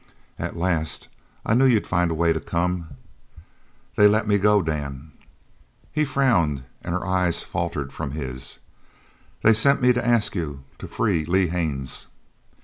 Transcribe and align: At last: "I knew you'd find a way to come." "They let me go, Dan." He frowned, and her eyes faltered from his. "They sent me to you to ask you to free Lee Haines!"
At 0.39 0.57
last: 0.57 1.09
"I 1.45 1.53
knew 1.53 1.67
you'd 1.67 1.85
find 1.85 2.09
a 2.09 2.15
way 2.15 2.33
to 2.33 2.39
come." 2.39 2.87
"They 3.95 4.07
let 4.07 4.27
me 4.27 4.39
go, 4.39 4.63
Dan." 4.63 5.11
He 5.91 6.05
frowned, 6.05 6.63
and 6.81 6.95
her 6.95 7.05
eyes 7.05 7.43
faltered 7.43 7.93
from 7.93 8.09
his. 8.13 8.57
"They 9.43 9.53
sent 9.53 9.79
me 9.79 9.89
to 9.89 9.99
you 9.99 10.01
to 10.01 10.07
ask 10.07 10.33
you 10.35 10.63
to 10.79 10.87
free 10.87 11.23
Lee 11.23 11.49
Haines!" 11.49 12.07